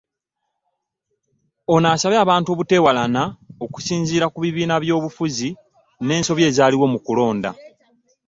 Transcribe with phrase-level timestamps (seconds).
[1.73, 3.21] Ono asabye abantu obuteewalana
[3.65, 5.49] okusinziira ku bibiina by'obufuzi
[6.05, 7.49] n'ensobi ezaaliwo mu kulonda